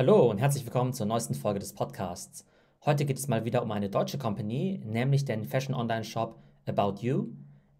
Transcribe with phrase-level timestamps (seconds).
[0.00, 2.46] Hallo und herzlich willkommen zur neuesten Folge des Podcasts.
[2.86, 7.02] Heute geht es mal wieder um eine deutsche Company, nämlich den Fashion Online Shop About
[7.02, 7.26] You.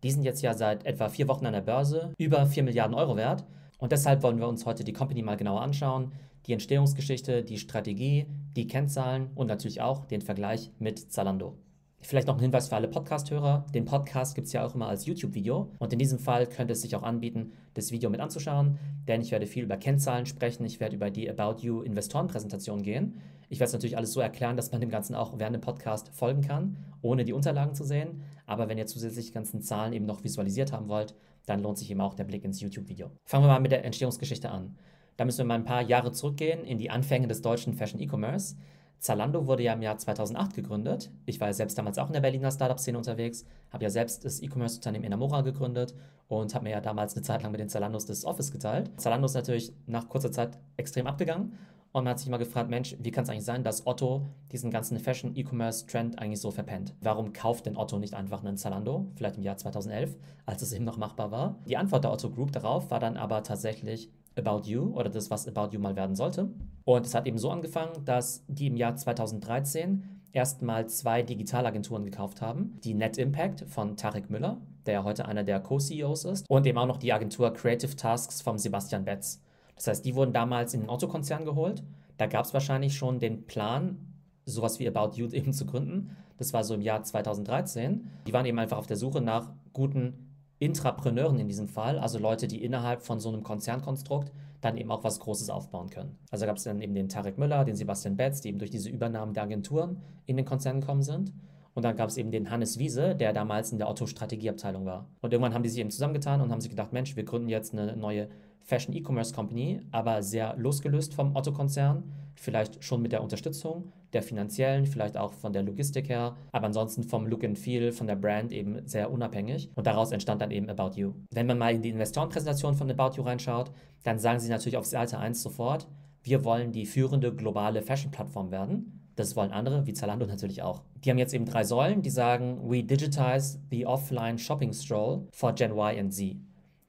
[0.03, 3.17] Die sind jetzt ja seit etwa vier Wochen an der Börse, über 4 Milliarden Euro
[3.17, 3.47] wert.
[3.79, 6.13] Und deshalb wollen wir uns heute die Company mal genauer anschauen,
[6.45, 11.57] die Entstehungsgeschichte, die Strategie, die Kennzahlen und natürlich auch den Vergleich mit Zalando.
[12.03, 13.67] Vielleicht noch ein Hinweis für alle Podcast-Hörer.
[13.75, 15.71] Den Podcast gibt es ja auch immer als YouTube-Video.
[15.79, 19.31] Und in diesem Fall könnte es sich auch anbieten, das Video mit anzuschauen, denn ich
[19.31, 20.65] werde viel über Kennzahlen sprechen.
[20.65, 23.21] Ich werde über die About You Investorenpräsentation gehen.
[23.51, 26.09] Ich werde es natürlich alles so erklären, dass man dem Ganzen auch während dem Podcast
[26.15, 28.23] folgen kann, ohne die Unterlagen zu sehen.
[28.47, 31.15] Aber wenn ihr zusätzlich die ganzen Zahlen eben noch visualisiert haben wollt,
[31.47, 33.11] dann lohnt sich eben auch der Blick ins YouTube-Video.
[33.25, 34.77] Fangen wir mal mit der Entstehungsgeschichte an.
[35.17, 38.57] Da müssen wir mal ein paar Jahre zurückgehen in die Anfänge des deutschen Fashion E-Commerce.
[39.01, 41.11] Zalando wurde ja im Jahr 2008 gegründet.
[41.25, 44.43] Ich war ja selbst damals auch in der Berliner Startup-Szene unterwegs, habe ja selbst das
[44.43, 45.95] E-Commerce-Unternehmen Enamora gegründet
[46.29, 48.91] und habe mir ja damals eine Zeit lang mit den Zalandos das Office geteilt.
[49.01, 51.57] Zalando ist natürlich nach kurzer Zeit extrem abgegangen
[51.93, 54.71] und man hat sich immer gefragt, Mensch, wie kann es eigentlich sein, dass Otto diesen
[54.71, 56.95] ganzen Fashion-E-Commerce-Trend eigentlich so verpennt?
[57.01, 60.85] Warum kauft denn Otto nicht einfach einen Zalando, vielleicht im Jahr 2011, als es eben
[60.85, 61.59] noch machbar war?
[61.67, 65.49] Die Antwort der Otto Group darauf war dann aber tatsächlich About You oder das, was
[65.49, 66.51] About You mal werden sollte.
[66.97, 70.03] Und es hat eben so angefangen, dass die im Jahr 2013
[70.33, 72.81] erstmal zwei Digitalagenturen gekauft haben.
[72.83, 76.79] Die Net Impact von Tarek Müller, der ja heute einer der Co-CEOs ist, und eben
[76.79, 79.41] auch noch die Agentur Creative Tasks vom Sebastian Betz.
[79.77, 81.85] Das heißt, die wurden damals in den Otto-Konzern geholt.
[82.17, 83.99] Da gab es wahrscheinlich schon den Plan,
[84.45, 86.17] sowas wie About You eben zu gründen.
[86.39, 88.11] Das war so im Jahr 2013.
[88.27, 92.49] Die waren eben einfach auf der Suche nach guten Intrapreneuren in diesem Fall, also Leute,
[92.49, 96.19] die innerhalb von so einem Konzernkonstrukt dann eben auch was Großes aufbauen können.
[96.31, 98.91] Also gab es dann eben den Tarek Müller, den Sebastian Betz, die eben durch diese
[98.91, 101.33] Übernahmen der Agenturen in den Konzern gekommen sind.
[101.75, 105.07] Und dann gab es eben den Hannes Wiese, der damals in der Otto-Strategieabteilung war.
[105.21, 107.73] Und irgendwann haben die sich eben zusammengetan und haben sich gedacht, Mensch, wir gründen jetzt
[107.73, 108.29] eine neue
[108.63, 114.87] Fashion E-Commerce Company, aber sehr losgelöst vom Otto-Konzern, vielleicht schon mit der Unterstützung der finanziellen,
[114.87, 118.53] vielleicht auch von der Logistik her, aber ansonsten vom Look and Feel, von der Brand
[118.53, 119.71] eben sehr unabhängig.
[119.75, 121.15] Und daraus entstand dann eben About You.
[121.31, 123.71] Wenn man mal in die Investorenpräsentation von About You reinschaut,
[124.03, 125.87] dann sagen sie natürlich auf Seite 1 sofort,
[126.23, 129.01] wir wollen die führende globale Fashion-Plattform werden.
[129.17, 130.83] Das wollen andere, wie Zalando natürlich auch.
[131.05, 135.55] Die haben jetzt eben drei Säulen, die sagen, we digitize the offline shopping stroll for
[135.55, 136.37] Gen Y and Z.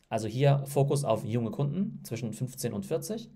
[0.10, 3.30] Also hier Fokus auf junge Kunden zwischen 15 und 40.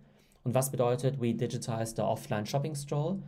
[0.44, 3.20] Und was bedeutet we digitize the offline shopping stroll?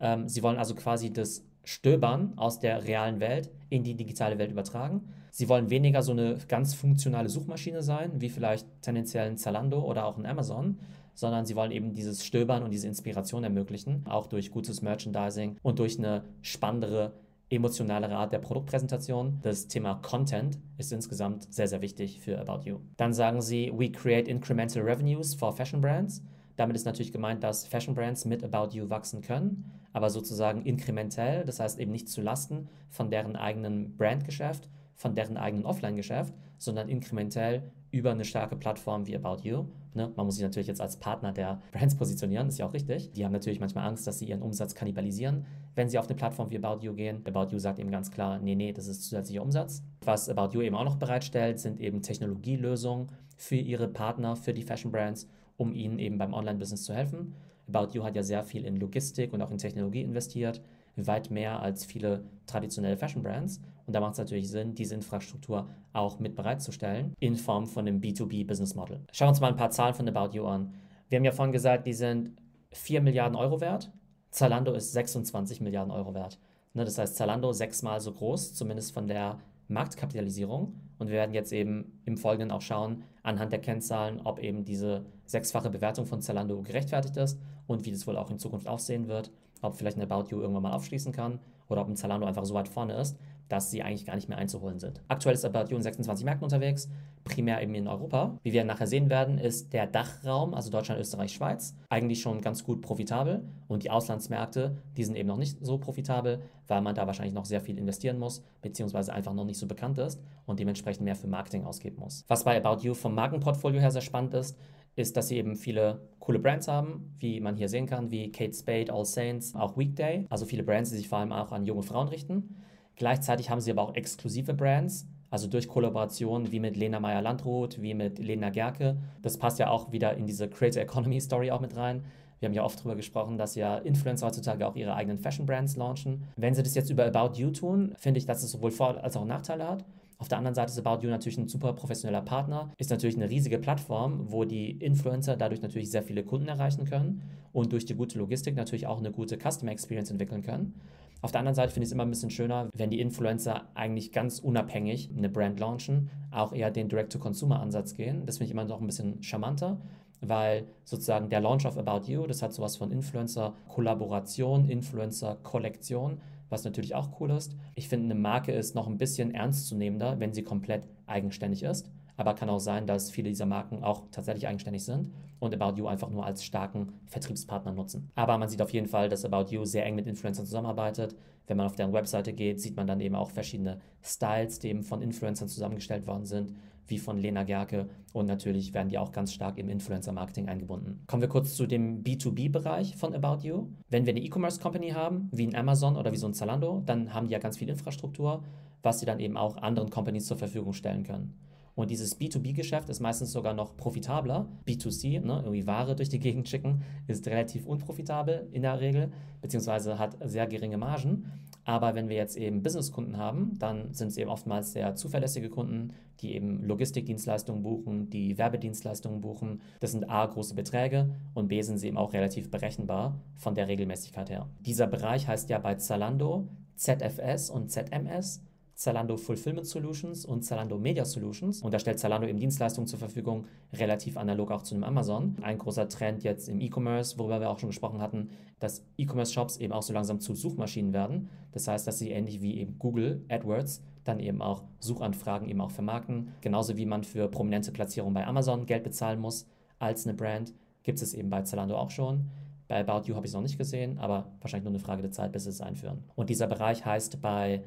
[0.00, 4.50] Ähm, sie wollen also quasi das Stöbern aus der realen Welt in die digitale Welt
[4.50, 5.02] übertragen.
[5.30, 10.06] Sie wollen weniger so eine ganz funktionale Suchmaschine sein, wie vielleicht tendenziell ein Zalando oder
[10.06, 10.78] auch ein Amazon,
[11.14, 15.78] sondern sie wollen eben dieses Stöbern und diese Inspiration ermöglichen, auch durch gutes Merchandising und
[15.78, 17.12] durch eine spannendere,
[17.50, 19.38] emotionalere Art der Produktpräsentation.
[19.42, 22.78] Das Thema Content ist insgesamt sehr, sehr wichtig für About You.
[22.96, 26.22] Dann sagen sie, we create incremental revenues for fashion brands.
[26.60, 31.46] Damit ist natürlich gemeint, dass Fashion Brands mit About You wachsen können, aber sozusagen inkrementell,
[31.46, 36.90] das heißt eben nicht zu Lasten von deren eigenen Brandgeschäft, von deren eigenen Offline-Geschäft, sondern
[36.90, 37.62] inkrementell
[37.92, 39.68] über eine starke Plattform wie About You.
[39.94, 40.12] Ne?
[40.14, 43.10] Man muss sich natürlich jetzt als Partner der Brands positionieren, ist ja auch richtig.
[43.12, 45.46] Die haben natürlich manchmal Angst, dass sie ihren Umsatz kannibalisieren,
[45.76, 47.22] wenn sie auf eine Plattform wie About You gehen.
[47.26, 49.82] About You sagt eben ganz klar, nee, nee, das ist zusätzlicher Umsatz.
[50.04, 53.06] Was About You eben auch noch bereitstellt, sind eben Technologielösungen
[53.38, 55.26] für ihre Partner, für die Fashion Brands
[55.60, 57.34] um ihnen eben beim Online-Business zu helfen.
[57.68, 60.62] About You hat ja sehr viel in Logistik und auch in Technologie investiert,
[60.96, 63.60] weit mehr als viele traditionelle Fashion-Brands.
[63.86, 68.00] Und da macht es natürlich Sinn, diese Infrastruktur auch mit bereitzustellen in Form von einem
[68.00, 69.00] B2B-Business-Model.
[69.12, 70.72] Schauen wir uns mal ein paar Zahlen von About You an.
[71.08, 72.32] Wir haben ja vorhin gesagt, die sind
[72.72, 73.92] 4 Milliarden Euro wert.
[74.30, 76.38] Zalando ist 26 Milliarden Euro wert.
[76.72, 79.38] Ne, das heißt, Zalando sechsmal so groß, zumindest von der
[79.68, 80.74] Marktkapitalisierung.
[80.98, 85.04] Und wir werden jetzt eben im Folgenden auch schauen, anhand der Kennzahlen, ob eben diese
[85.30, 89.30] sechsfache Bewertung von Zalando gerechtfertigt ist und wie das wohl auch in Zukunft aussehen wird,
[89.62, 92.54] ob vielleicht ein About You irgendwann mal aufschließen kann oder ob ein Zalando einfach so
[92.54, 93.16] weit vorne ist,
[93.50, 95.02] dass sie eigentlich gar nicht mehr einzuholen sind.
[95.08, 96.88] Aktuell ist About You in 26 Märkten unterwegs,
[97.24, 98.38] primär eben in Europa.
[98.42, 102.64] Wie wir nachher sehen werden, ist der Dachraum, also Deutschland, Österreich, Schweiz, eigentlich schon ganz
[102.64, 107.06] gut profitabel und die Auslandsmärkte, die sind eben noch nicht so profitabel, weil man da
[107.06, 111.04] wahrscheinlich noch sehr viel investieren muss, beziehungsweise einfach noch nicht so bekannt ist und dementsprechend
[111.04, 112.24] mehr für Marketing ausgeben muss.
[112.28, 114.56] Was bei About You vom Markenportfolio her sehr spannend ist,
[115.00, 118.54] ist, dass sie eben viele coole Brands haben, wie man hier sehen kann, wie Kate
[118.54, 120.26] Spade, All Saints, auch Weekday.
[120.30, 122.56] Also viele Brands, die sich vor allem auch an junge Frauen richten.
[122.96, 127.94] Gleichzeitig haben sie aber auch exklusive Brands, also durch Kollaborationen wie mit Lena Meyer-Landrut, wie
[127.94, 128.98] mit Lena Gerke.
[129.22, 132.04] Das passt ja auch wieder in diese Creator Economy Story auch mit rein.
[132.40, 135.76] Wir haben ja oft darüber gesprochen, dass ja Influencer heutzutage auch ihre eigenen Fashion Brands
[135.76, 136.24] launchen.
[136.36, 139.16] Wenn sie das jetzt über About You tun, finde ich, dass es sowohl Vor- als
[139.16, 139.84] auch Nachteile hat.
[140.20, 143.30] Auf der anderen Seite ist About You natürlich ein super professioneller Partner, ist natürlich eine
[143.30, 147.22] riesige Plattform, wo die Influencer dadurch natürlich sehr viele Kunden erreichen können
[147.54, 150.74] und durch die gute Logistik natürlich auch eine gute Customer Experience entwickeln können.
[151.22, 154.12] Auf der anderen Seite finde ich es immer ein bisschen schöner, wenn die Influencer eigentlich
[154.12, 158.26] ganz unabhängig eine Brand launchen, auch eher den Direct-to-Consumer-Ansatz gehen.
[158.26, 159.80] Das finde ich immer noch ein bisschen charmanter,
[160.20, 166.94] weil sozusagen der Launch of About You, das hat sowas von Influencer-Kollaboration, Influencer-Kollektion, was natürlich
[166.94, 167.56] auch cool ist.
[167.74, 171.90] Ich finde, eine Marke ist noch ein bisschen ernstzunehmender, wenn sie komplett eigenständig ist.
[172.16, 175.86] Aber kann auch sein, dass viele dieser Marken auch tatsächlich eigenständig sind und About You
[175.86, 178.10] einfach nur als starken Vertriebspartner nutzen.
[178.14, 181.16] Aber man sieht auf jeden Fall, dass About You sehr eng mit Influencern zusammenarbeitet.
[181.46, 184.82] Wenn man auf deren Webseite geht, sieht man dann eben auch verschiedene Styles, die eben
[184.82, 186.54] von Influencern zusammengestellt worden sind,
[186.90, 187.88] wie von Lena Gerke.
[188.12, 191.02] Und natürlich werden die auch ganz stark im Influencer-Marketing eingebunden.
[191.06, 193.68] Kommen wir kurz zu dem B2B-Bereich von About You.
[193.88, 197.28] Wenn wir eine E-Commerce-Company haben, wie ein Amazon oder wie so ein Zalando, dann haben
[197.28, 198.42] die ja ganz viel Infrastruktur,
[198.82, 201.34] was sie dann eben auch anderen Companies zur Verfügung stellen können.
[201.76, 204.48] Und dieses B2B-Geschäft ist meistens sogar noch profitabler.
[204.66, 209.98] B2C, ne, irgendwie Ware durch die Gegend schicken, ist relativ unprofitabel in der Regel, beziehungsweise
[209.98, 211.32] hat sehr geringe Margen.
[211.70, 215.92] Aber wenn wir jetzt eben Businesskunden haben, dann sind es eben oftmals sehr zuverlässige Kunden,
[216.18, 219.60] die eben Logistikdienstleistungen buchen, die Werbedienstleistungen buchen.
[219.78, 223.68] Das sind A große Beträge und B sind sie eben auch relativ berechenbar von der
[223.68, 224.48] Regelmäßigkeit her.
[224.66, 228.42] Dieser Bereich heißt ja bei Zalando ZFS und ZMS.
[228.80, 231.60] Zalando Fulfillment Solutions und Zalando Media Solutions.
[231.60, 233.44] Und da stellt Zalando eben Dienstleistungen zur Verfügung,
[233.74, 235.36] relativ analog auch zu einem Amazon.
[235.42, 239.74] Ein großer Trend jetzt im E-Commerce, worüber wir auch schon gesprochen hatten, dass E-Commerce-Shops eben
[239.74, 241.28] auch so langsam zu Suchmaschinen werden.
[241.52, 245.72] Das heißt, dass sie ähnlich wie eben Google AdWords dann eben auch Suchanfragen eben auch
[245.72, 246.32] vermarkten.
[246.40, 249.46] Genauso wie man für prominente Platzierungen bei Amazon Geld bezahlen muss
[249.78, 250.54] als eine Brand,
[250.84, 252.30] gibt es eben bei Zalando auch schon.
[252.66, 255.10] Bei About You habe ich es noch nicht gesehen, aber wahrscheinlich nur eine Frage der
[255.10, 256.04] Zeit, bis sie es einführen.
[256.14, 257.62] Und dieser Bereich heißt bei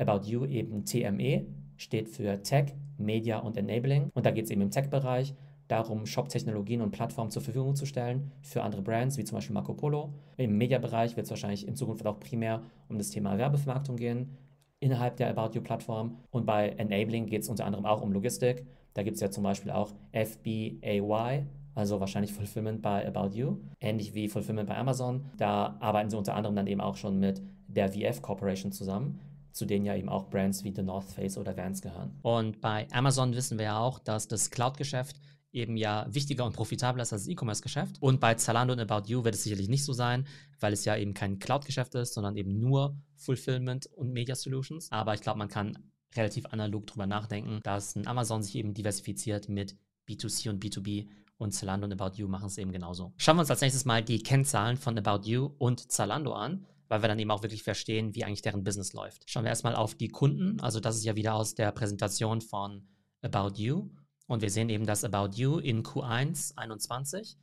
[0.00, 4.10] About You eben TME, steht für Tech, Media und Enabling.
[4.14, 5.34] Und da geht es eben im Tech-Bereich
[5.68, 9.74] darum, Shop-Technologien und Plattformen zur Verfügung zu stellen für andere Brands, wie zum Beispiel Marco
[9.74, 10.12] Polo.
[10.36, 14.36] Im Media-Bereich wird es wahrscheinlich in Zukunft auch primär um das Thema Werbevermarktung gehen
[14.80, 16.16] innerhalb der About You-Plattform.
[16.30, 18.66] Und bei Enabling geht es unter anderem auch um Logistik.
[18.94, 24.14] Da gibt es ja zum Beispiel auch FBAY, also wahrscheinlich Fulfillment bei About You, ähnlich
[24.14, 25.26] wie Fulfillment bei Amazon.
[25.36, 29.20] Da arbeiten sie unter anderem dann eben auch schon mit der VF Corporation zusammen
[29.52, 32.18] zu denen ja eben auch Brands wie The North Face oder Vans gehören.
[32.22, 35.16] Und bei Amazon wissen wir ja auch, dass das Cloud-Geschäft
[35.52, 37.96] eben ja wichtiger und profitabler ist als das E-Commerce-Geschäft.
[38.00, 40.26] Und bei Zalando und About You wird es sicherlich nicht so sein,
[40.60, 44.90] weil es ja eben kein Cloud-Geschäft ist, sondern eben nur Fulfillment und Media Solutions.
[44.92, 45.76] Aber ich glaube, man kann
[46.16, 49.76] relativ analog darüber nachdenken, dass ein Amazon sich eben diversifiziert mit
[50.08, 51.08] B2C und B2B
[51.38, 53.12] und Zalando und About You machen es eben genauso.
[53.16, 57.02] Schauen wir uns als nächstes mal die Kennzahlen von About You und Zalando an weil
[57.02, 59.22] wir dann eben auch wirklich verstehen, wie eigentlich deren Business läuft.
[59.30, 60.60] Schauen wir erstmal auf die Kunden.
[60.60, 62.88] Also das ist ja wieder aus der Präsentation von
[63.22, 63.90] About You.
[64.26, 67.38] Und wir sehen eben, dass About You in Q1 21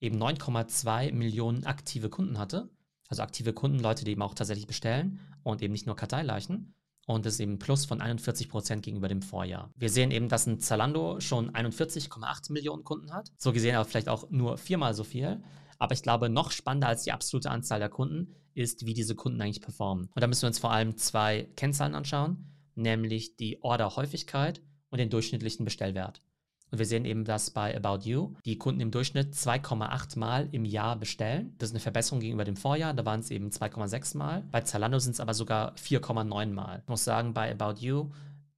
[0.00, 2.68] eben 9,2 Millionen aktive Kunden hatte.
[3.08, 6.74] Also aktive Kunden, Leute, die eben auch tatsächlich bestellen und eben nicht nur Karteileichen.
[7.06, 9.72] Und das ist eben ein Plus von 41 Prozent gegenüber dem Vorjahr.
[9.76, 13.32] Wir sehen eben, dass ein Zalando schon 41,8 Millionen Kunden hat.
[13.38, 15.42] So gesehen aber vielleicht auch nur viermal so viel.
[15.78, 19.40] Aber ich glaube, noch spannender als die absolute Anzahl der Kunden ist, wie diese Kunden
[19.40, 20.08] eigentlich performen.
[20.14, 25.10] Und da müssen wir uns vor allem zwei Kennzahlen anschauen, nämlich die Orderhäufigkeit und den
[25.10, 26.22] durchschnittlichen Bestellwert.
[26.70, 30.64] Und wir sehen eben, dass bei About You die Kunden im Durchschnitt 2,8 Mal im
[30.64, 31.54] Jahr bestellen.
[31.58, 32.94] Das ist eine Verbesserung gegenüber dem Vorjahr.
[32.94, 34.44] Da waren es eben 2,6 Mal.
[34.52, 36.80] Bei Zalando sind es aber sogar 4,9 Mal.
[36.82, 38.10] Ich muss sagen, bei About You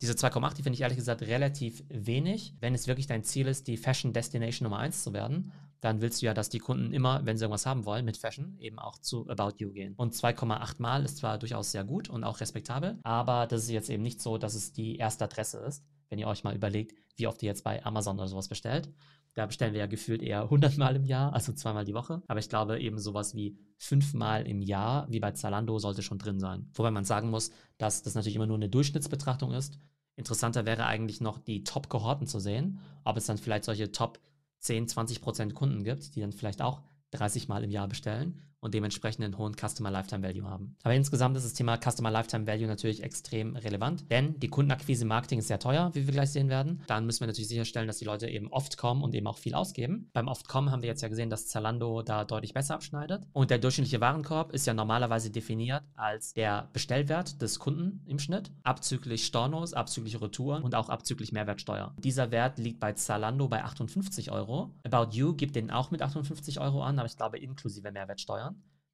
[0.03, 2.55] diese 2,8, die finde ich ehrlich gesagt relativ wenig.
[2.59, 6.23] Wenn es wirklich dein Ziel ist, die Fashion Destination Nummer 1 zu werden, dann willst
[6.23, 8.99] du ja, dass die Kunden immer, wenn sie irgendwas haben wollen mit Fashion, eben auch
[8.99, 9.95] zu About You gehen.
[9.97, 13.91] Und 2,8 Mal ist zwar durchaus sehr gut und auch respektabel, aber das ist jetzt
[13.91, 17.27] eben nicht so, dass es die erste Adresse ist, wenn ihr euch mal überlegt, wie
[17.27, 18.91] oft ihr jetzt bei Amazon oder sowas bestellt.
[19.35, 22.23] Da bestellen wir ja gefühlt eher 100 Mal im Jahr, also zweimal die Woche.
[22.29, 26.39] Aber ich glaube, eben sowas wie fünfmal im Jahr, wie bei Zalando, sollte schon drin
[26.39, 26.71] sein.
[26.75, 29.79] Wobei man sagen muss, dass das natürlich immer nur eine Durchschnittsbetrachtung ist.
[30.15, 34.21] Interessanter wäre eigentlich noch die Top-Kohorten zu sehen, ob es dann vielleicht solche Top-
[34.63, 38.75] 10, 20 Prozent Kunden gibt, die dann vielleicht auch 30 Mal im Jahr bestellen und
[38.75, 40.77] dementsprechend einen hohen Customer Lifetime Value haben.
[40.85, 45.41] Aber insgesamt ist das Thema Customer Lifetime Value natürlich extrem relevant, denn die Kundenakquise Marketing
[45.41, 46.81] ist sehr teuer, wie wir gleich sehen werden.
[46.87, 49.55] Dann müssen wir natürlich sicherstellen, dass die Leute eben oft kommen und eben auch viel
[49.55, 50.09] ausgeben.
[50.13, 53.27] Beim oft kommen haben wir jetzt ja gesehen, dass Zalando da deutlich besser abschneidet.
[53.33, 58.53] Und der durchschnittliche Warenkorb ist ja normalerweise definiert als der Bestellwert des Kunden im Schnitt,
[58.63, 61.95] abzüglich Stornos, abzüglich Retouren und auch abzüglich Mehrwertsteuer.
[61.99, 64.71] Dieser Wert liegt bei Zalando bei 58 Euro.
[64.85, 68.52] About You gibt den auch mit 58 Euro an, aber ich glaube inklusive Mehrwertsteuer.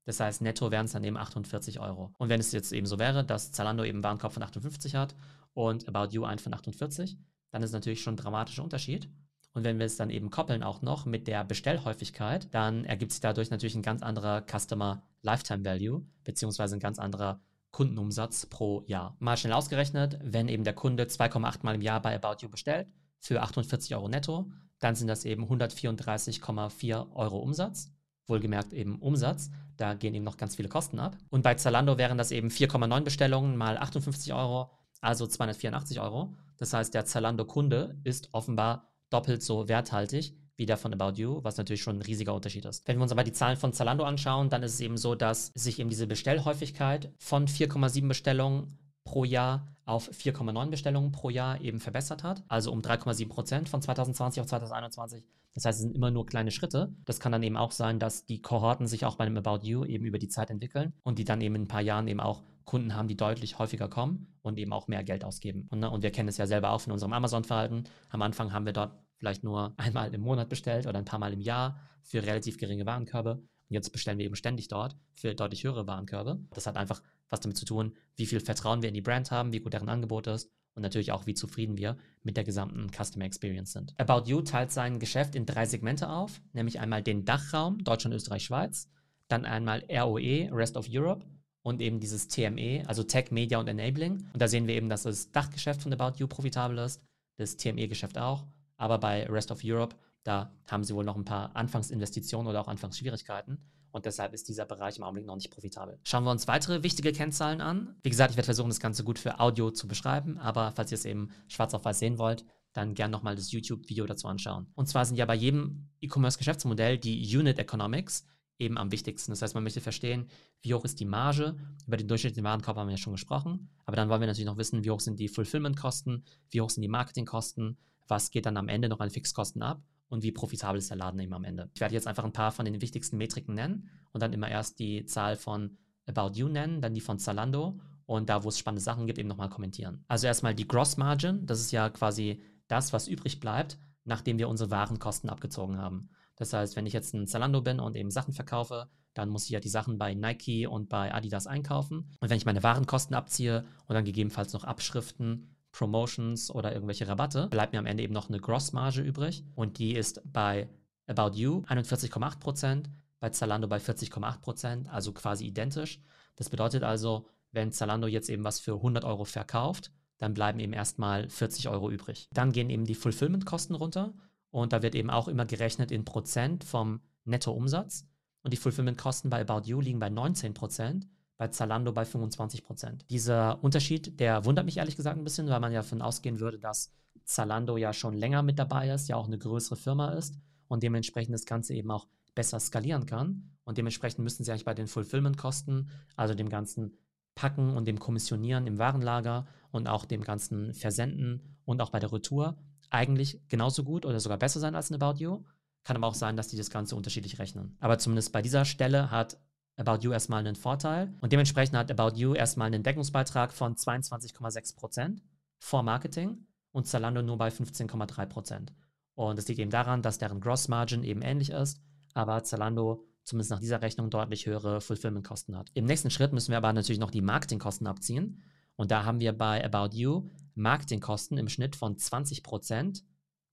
[0.09, 2.15] Das heißt, netto wären es dann eben 48 Euro.
[2.17, 5.15] Und wenn es jetzt eben so wäre, dass Zalando eben Warenkorb von 58 hat
[5.53, 7.19] und About You einen von 48,
[7.51, 9.11] dann ist natürlich schon ein dramatischer Unterschied.
[9.53, 13.21] Und wenn wir es dann eben koppeln auch noch mit der Bestellhäufigkeit, dann ergibt sich
[13.21, 19.15] dadurch natürlich ein ganz anderer Customer Lifetime Value, beziehungsweise ein ganz anderer Kundenumsatz pro Jahr.
[19.19, 22.89] Mal schnell ausgerechnet, wenn eben der Kunde 2,8 Mal im Jahr bei About You bestellt,
[23.19, 27.93] für 48 Euro netto, dann sind das eben 134,4 Euro Umsatz.
[28.29, 31.17] Wohlgemerkt eben Umsatz, da gehen eben noch ganz viele Kosten ab.
[31.31, 34.71] Und bei Zalando wären das eben 4,9 Bestellungen mal 58 Euro,
[35.01, 36.35] also 284 Euro.
[36.59, 41.57] Das heißt, der Zalando-Kunde ist offenbar doppelt so werthaltig wie der von About You, was
[41.57, 42.87] natürlich schon ein riesiger Unterschied ist.
[42.87, 45.53] Wenn wir uns aber die Zahlen von Zalando anschauen, dann ist es eben so, dass
[45.55, 51.79] sich eben diese Bestellhäufigkeit von 4,7 Bestellungen pro Jahr auf 4,9 Bestellungen pro Jahr eben
[51.79, 52.43] verbessert hat.
[52.49, 55.25] Also um 3,7 Prozent von 2020 auf 2021.
[55.59, 56.95] Das heißt, es sind immer nur kleine Schritte.
[57.05, 59.85] Das kann dann eben auch sein, dass die Kohorten sich auch bei einem About You
[59.85, 62.45] eben über die Zeit entwickeln und die dann eben in ein paar Jahren eben auch
[62.65, 65.67] Kunden haben, die deutlich häufiger kommen und eben auch mehr Geld ausgeben.
[65.71, 67.83] Und, ne, und wir kennen es ja selber auch von unserem Amazon-Verhalten.
[68.09, 71.33] Am Anfang haben wir dort vielleicht nur einmal im Monat bestellt oder ein paar Mal
[71.33, 73.33] im Jahr für relativ geringe Warenkörbe.
[73.33, 76.39] Und jetzt bestellen wir eben ständig dort für deutlich höhere Warenkörbe.
[76.51, 79.53] Das hat einfach was damit zu tun, wie viel Vertrauen wir in die Brand haben,
[79.53, 83.25] wie gut deren Angebot ist und natürlich auch, wie zufrieden wir mit der gesamten Customer
[83.25, 83.95] Experience sind.
[83.99, 88.45] About You teilt sein Geschäft in drei Segmente auf, nämlich einmal den Dachraum Deutschland, Österreich,
[88.45, 88.89] Schweiz,
[89.27, 91.27] dann einmal ROE, Rest of Europe
[91.63, 94.25] und eben dieses TME, also Tech, Media und Enabling.
[94.33, 97.03] Und da sehen wir eben, dass das Dachgeschäft von About You profitabel ist,
[97.37, 101.55] das TME-Geschäft auch, aber bei Rest of Europe, da haben sie wohl noch ein paar
[101.57, 103.59] Anfangsinvestitionen oder auch Anfangsschwierigkeiten.
[103.91, 105.99] Und deshalb ist dieser Bereich im Augenblick noch nicht profitabel.
[106.05, 107.97] Schauen wir uns weitere wichtige Kennzahlen an.
[108.03, 110.97] Wie gesagt, ich werde versuchen, das Ganze gut für Audio zu beschreiben, aber falls ihr
[110.97, 114.67] es eben schwarz auf weiß sehen wollt, dann gerne nochmal das YouTube-Video dazu anschauen.
[114.75, 118.25] Und zwar sind ja bei jedem E-Commerce-Geschäftsmodell die Unit Economics
[118.59, 119.33] eben am wichtigsten.
[119.33, 120.29] Das heißt, man möchte verstehen,
[120.63, 121.57] wie hoch ist die Marge.
[121.87, 123.71] Über den durchschnittlichen Warenkorb haben wir ja schon gesprochen.
[123.85, 126.83] Aber dann wollen wir natürlich noch wissen, wie hoch sind die Fulfillment-Kosten, wie hoch sind
[126.83, 130.91] die Marketing-Kosten, was geht dann am Ende noch an Fixkosten ab und wie profitabel ist
[130.91, 131.71] der Laden eben am Ende.
[131.75, 134.79] Ich werde jetzt einfach ein paar von den wichtigsten Metriken nennen und dann immer erst
[134.79, 138.83] die Zahl von About You nennen, dann die von Zalando und da, wo es spannende
[138.83, 140.05] Sachen gibt, eben nochmal kommentieren.
[140.09, 144.49] Also erstmal die Gross Margin, das ist ja quasi das, was übrig bleibt, nachdem wir
[144.49, 146.11] unsere Warenkosten abgezogen haben.
[146.37, 149.51] Das heißt, wenn ich jetzt ein Zalando bin und eben Sachen verkaufe, dann muss ich
[149.51, 152.09] ja die Sachen bei Nike und bei Adidas einkaufen.
[152.21, 157.49] Und wenn ich meine Warenkosten abziehe und dann gegebenenfalls noch Abschriften Promotions oder irgendwelche Rabatte,
[157.49, 160.69] bleibt mir am Ende eben noch eine Grossmarge übrig und die ist bei
[161.07, 162.85] About You 41,8%,
[163.21, 166.01] bei Zalando bei 40,8%, also quasi identisch.
[166.37, 170.73] Das bedeutet also, wenn Zalando jetzt eben was für 100 Euro verkauft, dann bleiben eben
[170.73, 172.29] erstmal 40 Euro übrig.
[172.33, 174.15] Dann gehen eben die Fulfillment-Kosten runter
[174.51, 178.07] und da wird eben auch immer gerechnet in Prozent vom Nettoumsatz.
[178.43, 181.07] Und die Fulfillment-Kosten bei About You liegen bei 19 Prozent
[181.39, 183.07] bei Zalando bei 25 Prozent.
[183.11, 186.59] Dieser Unterschied, der wundert mich ehrlich gesagt ein bisschen, weil man ja davon ausgehen würde,
[186.59, 186.93] dass
[187.25, 190.35] Zalando ja schon länger mit dabei ist, ja auch eine größere Firma ist
[190.67, 193.51] und dementsprechend das Ganze eben auch besser skalieren kann.
[193.65, 196.97] Und dementsprechend müssten sie eigentlich bei den Fulfillment-Kosten, also dem ganzen
[197.35, 202.13] Packen und dem Kommissionieren im Warenlager und auch dem ganzen Versenden und auch bei der
[202.13, 202.57] Retour
[202.91, 205.45] eigentlich genauso gut oder sogar besser sein als ein About You.
[205.85, 207.77] Kann aber auch sein, dass die das Ganze unterschiedlich rechnen.
[207.81, 209.39] Aber zumindest bei dieser Stelle hat
[209.79, 215.21] About You erstmal einen Vorteil und dementsprechend hat About You erstmal einen Deckungsbeitrag von 22,6%
[215.59, 218.69] vor Marketing und Zalando nur bei 15,3%.
[219.15, 221.81] Und das liegt eben daran, dass deren Gross Margin eben ähnlich ist,
[222.15, 225.71] aber Zalando zumindest nach dieser Rechnung deutlich höhere Fulfillment-Kosten hat.
[225.75, 228.43] Im nächsten Schritt müssen wir aber natürlich noch die Marketingkosten abziehen.
[228.77, 233.03] Und da haben wir bei About You Marketingkosten im Schnitt von 20%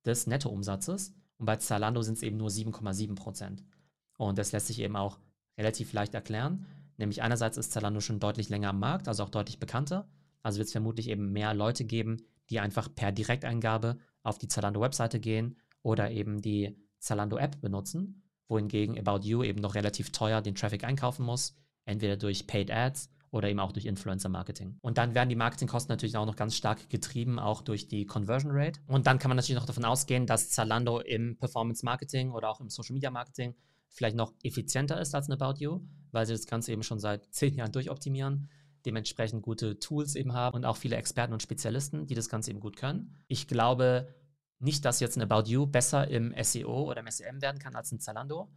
[0.06, 3.64] des Nettoumsatzes und bei Zalando sind es eben nur 7,7%.
[4.18, 5.20] Und das lässt sich eben auch
[5.58, 6.66] relativ leicht erklären.
[6.98, 10.08] Nämlich einerseits ist Zalando schon deutlich länger am Markt, also auch deutlich bekannter.
[10.44, 12.18] Also wird es vermutlich eben mehr Leute geben,
[12.50, 19.28] die einfach per Direkteingabe auf die Zalando-Webseite gehen oder eben die Zalando-App benutzen, wohingegen About
[19.28, 23.60] You eben noch relativ teuer den Traffic einkaufen muss, entweder durch Paid Ads oder eben
[23.60, 24.78] auch durch Influencer-Marketing.
[24.82, 28.52] Und dann werden die Marketingkosten natürlich auch noch ganz stark getrieben, auch durch die Conversion
[28.54, 28.80] Rate.
[28.88, 32.70] Und dann kann man natürlich noch davon ausgehen, dass Zalando im Performance-Marketing oder auch im
[32.70, 33.56] Social-Media-Marketing
[33.96, 35.80] vielleicht noch effizienter ist als ein About You,
[36.12, 38.50] weil sie das Ganze eben schon seit zehn Jahren durchoptimieren,
[38.86, 42.60] dementsprechend gute Tools eben haben und auch viele Experten und Spezialisten, die das Ganze eben
[42.60, 43.16] gut können.
[43.28, 44.14] Ich glaube
[44.60, 47.92] nicht, dass jetzt ein About You besser im SEO oder im SEM werden kann als
[47.92, 48.50] ein Zalando.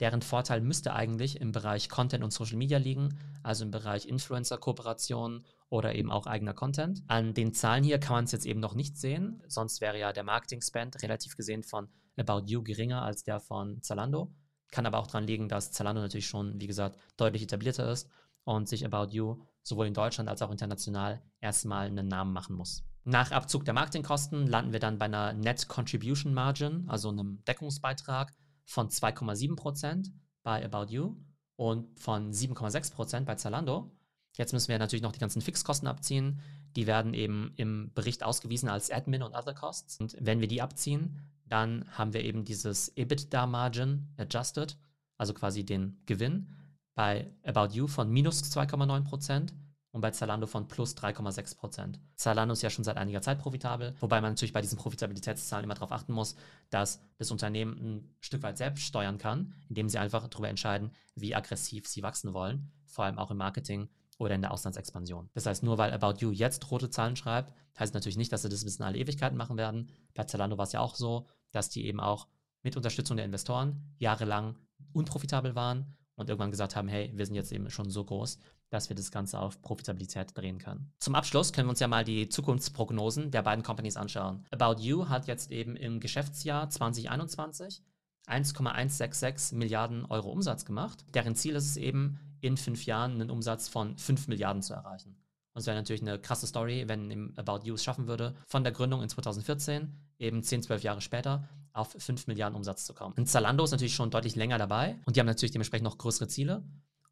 [0.00, 5.44] Deren Vorteil müsste eigentlich im Bereich Content und Social Media liegen, also im Bereich Influencer-Kooperationen
[5.68, 7.02] oder eben auch eigener Content.
[7.06, 10.12] An den Zahlen hier kann man es jetzt eben noch nicht sehen, sonst wäre ja
[10.12, 14.32] der Marketing-Spend relativ gesehen von About You geringer als der von Zalando.
[14.72, 18.08] Kann aber auch daran liegen, dass Zalando natürlich schon, wie gesagt, deutlich etablierter ist
[18.42, 22.82] und sich About You sowohl in Deutschland als auch international erstmal einen Namen machen muss.
[23.04, 28.32] Nach Abzug der Marketingkosten landen wir dann bei einer Net Contribution Margin, also einem Deckungsbeitrag
[28.64, 30.10] von 2,7%
[30.42, 31.16] bei About You
[31.56, 33.92] und von 7,6% bei Zalando.
[34.36, 36.40] Jetzt müssen wir natürlich noch die ganzen Fixkosten abziehen.
[36.76, 39.98] Die werden eben im Bericht ausgewiesen als Admin und Other Costs.
[39.98, 44.78] Und wenn wir die abziehen, dann haben wir eben dieses EBITDA Margin adjusted,
[45.18, 46.48] also quasi den Gewinn
[46.94, 49.52] bei About You von minus 2,9%
[49.92, 51.98] und bei Zalando von plus 3,6%.
[52.16, 55.74] Zalando ist ja schon seit einiger Zeit profitabel, wobei man natürlich bei diesen Profitabilitätszahlen immer
[55.74, 56.34] darauf achten muss,
[56.70, 61.34] dass das Unternehmen ein Stück weit selbst steuern kann, indem sie einfach darüber entscheiden, wie
[61.34, 63.88] aggressiv sie wachsen wollen, vor allem auch im Marketing
[64.22, 65.28] oder in der Auslandsexpansion.
[65.34, 68.48] Das heißt, nur weil About You jetzt rote Zahlen schreibt, heißt natürlich nicht, dass sie
[68.48, 69.90] das bis in alle Ewigkeiten machen werden.
[70.14, 72.28] Bei Zalando war es ja auch so, dass die eben auch
[72.62, 74.58] mit Unterstützung der Investoren jahrelang
[74.92, 78.38] unprofitabel waren und irgendwann gesagt haben, hey, wir sind jetzt eben schon so groß,
[78.70, 80.92] dass wir das Ganze auf Profitabilität drehen können.
[80.98, 84.46] Zum Abschluss können wir uns ja mal die Zukunftsprognosen der beiden Companies anschauen.
[84.50, 87.82] About You hat jetzt eben im Geschäftsjahr 2021
[88.26, 91.04] 1,166 Milliarden Euro Umsatz gemacht.
[91.12, 95.16] Deren Ziel ist es eben, in fünf Jahren einen Umsatz von 5 Milliarden zu erreichen.
[95.54, 98.72] Und es wäre natürlich eine krasse Story, wenn About You es schaffen würde, von der
[98.72, 103.14] Gründung in 2014, eben 10, 12 Jahre später, auf 5 Milliarden Umsatz zu kommen.
[103.16, 106.28] Und Zalando ist natürlich schon deutlich länger dabei und die haben natürlich dementsprechend noch größere
[106.28, 106.62] Ziele.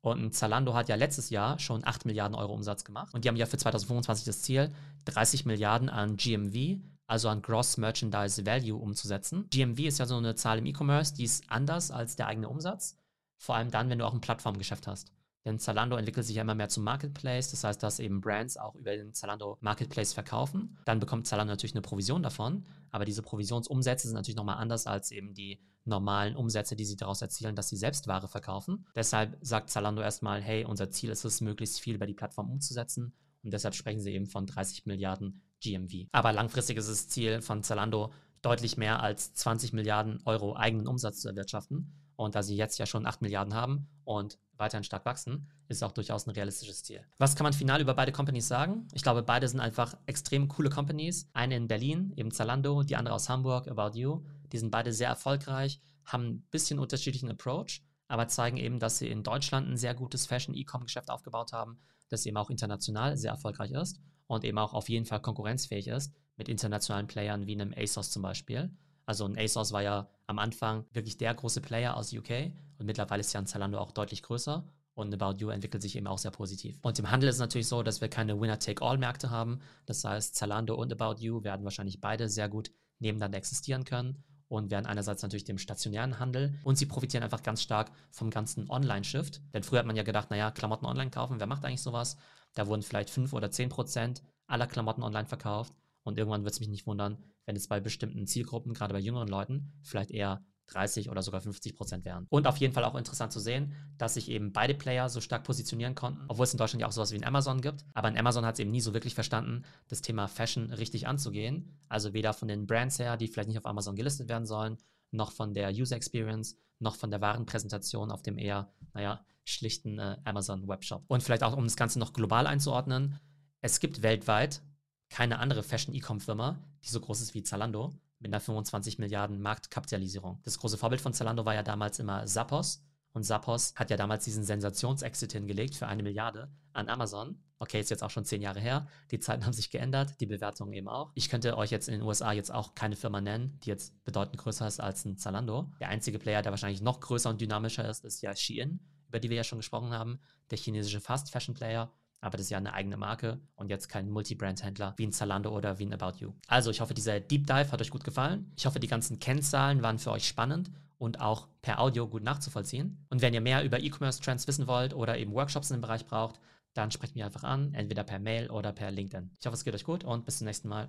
[0.00, 3.12] Und Zalando hat ja letztes Jahr schon 8 Milliarden Euro Umsatz gemacht.
[3.14, 4.72] Und die haben ja für 2025 das Ziel,
[5.04, 9.46] 30 Milliarden an GMV, also an Gross Merchandise Value umzusetzen.
[9.50, 12.96] GMV ist ja so eine Zahl im E-Commerce, die ist anders als der eigene Umsatz.
[13.37, 15.12] Vor allem dann, wenn du auch ein Plattformgeschäft hast.
[15.44, 17.50] Denn Zalando entwickelt sich ja immer mehr zum Marketplace.
[17.50, 20.78] Das heißt, dass eben Brands auch über den Zalando Marketplace verkaufen.
[20.85, 22.66] Dann bekommt Zalando natürlich eine Provision davon.
[22.90, 27.23] Aber diese Provisionsumsätze sind natürlich nochmal anders als eben die normalen Umsätze, die sie daraus
[27.23, 28.87] erzielen, dass sie selbst Ware verkaufen.
[28.94, 33.14] Deshalb sagt Zalando erstmal, hey, unser Ziel ist es, möglichst viel über die Plattform umzusetzen.
[33.42, 36.09] Und deshalb sprechen sie eben von 30 Milliarden GMV.
[36.12, 41.20] Aber langfristig ist das Ziel von Zalando, deutlich mehr als 20 Milliarden Euro eigenen Umsatz
[41.20, 41.92] zu erwirtschaften.
[42.16, 45.92] Und da sie jetzt ja schon 8 Milliarden haben und weiterhin stark wachsen, ist auch
[45.92, 47.04] durchaus ein realistisches Ziel.
[47.18, 48.86] Was kann man final über beide Companies sagen?
[48.92, 51.28] Ich glaube, beide sind einfach extrem coole Companies.
[51.32, 54.23] Eine in Berlin, eben Zalando, die andere aus Hamburg, About You.
[54.52, 59.08] Die sind beide sehr erfolgreich, haben ein bisschen unterschiedlichen Approach, aber zeigen eben, dass sie
[59.08, 64.00] in Deutschland ein sehr gutes Fashion-E-Com-Geschäft aufgebaut haben, das eben auch international sehr erfolgreich ist
[64.26, 68.23] und eben auch auf jeden Fall konkurrenzfähig ist mit internationalen Playern wie einem ASOS zum
[68.23, 68.70] Beispiel.
[69.10, 73.23] Also ein ASOS war ja am Anfang wirklich der große Player aus UK und mittlerweile
[73.23, 74.62] ist ja ein Zalando auch deutlich größer
[74.94, 76.78] und About You entwickelt sich eben auch sehr positiv.
[76.82, 79.62] Und im Handel ist es natürlich so, dass wir keine Winner-Take-All-Märkte haben.
[79.84, 82.70] Das heißt, Zalando und About You werden wahrscheinlich beide sehr gut
[83.00, 87.62] nebeneinander existieren können und werden einerseits natürlich dem stationären Handel und sie profitieren einfach ganz
[87.62, 89.42] stark vom ganzen Online-Shift.
[89.52, 92.16] Denn früher hat man ja gedacht, naja, Klamotten online kaufen, wer macht eigentlich sowas?
[92.54, 96.60] Da wurden vielleicht 5 oder 10 Prozent aller Klamotten online verkauft und irgendwann wird es
[96.60, 101.10] mich nicht wundern, wenn es bei bestimmten Zielgruppen, gerade bei jüngeren Leuten, vielleicht eher 30
[101.10, 102.26] oder sogar 50 Prozent wären.
[102.30, 105.44] Und auf jeden Fall auch interessant zu sehen, dass sich eben beide Player so stark
[105.44, 107.84] positionieren konnten, obwohl es in Deutschland ja auch sowas wie ein Amazon gibt.
[107.94, 111.76] Aber in Amazon hat es eben nie so wirklich verstanden, das Thema Fashion richtig anzugehen.
[111.88, 114.78] Also weder von den Brands her, die vielleicht nicht auf Amazon gelistet werden sollen,
[115.10, 120.16] noch von der User Experience, noch von der Warenpräsentation auf dem eher, naja, schlichten äh,
[120.24, 121.04] Amazon Webshop.
[121.08, 123.18] Und vielleicht auch, um das Ganze noch global einzuordnen,
[123.60, 124.62] es gibt weltweit
[125.10, 130.40] keine andere Fashion-E-Com-Firma, die so groß ist wie Zalando, mit einer 25 Milliarden Marktkapitalisierung.
[130.44, 132.82] Das große Vorbild von Zalando war ja damals immer Zappos.
[133.12, 137.42] Und Zappos hat ja damals diesen Sensationsexit hingelegt für eine Milliarde an Amazon.
[137.58, 138.86] Okay, ist jetzt auch schon zehn Jahre her.
[139.10, 141.10] Die Zeiten haben sich geändert, die Bewertungen eben auch.
[141.14, 144.38] Ich könnte euch jetzt in den USA jetzt auch keine Firma nennen, die jetzt bedeutend
[144.38, 145.73] größer ist als ein Zalando.
[145.80, 149.28] Der einzige Player, der wahrscheinlich noch größer und dynamischer ist, ist ja Shein, über die
[149.28, 150.20] wir ja schon gesprochen haben.
[150.50, 155.06] Der chinesische Fast-Fashion-Player aber das ist ja eine eigene Marke und jetzt kein Multibrand-Händler wie
[155.06, 156.33] ein Zalando oder wie ein About You.
[156.47, 158.52] Also ich hoffe, dieser Deep Dive hat euch gut gefallen.
[158.56, 163.06] Ich hoffe, die ganzen Kennzahlen waren für euch spannend und auch per Audio gut nachzuvollziehen.
[163.09, 166.39] Und wenn ihr mehr über E-Commerce-Trends wissen wollt oder eben Workshops in dem Bereich braucht,
[166.75, 169.30] dann sprecht mich einfach an, entweder per Mail oder per LinkedIn.
[169.39, 170.89] Ich hoffe, es geht euch gut und bis zum nächsten Mal.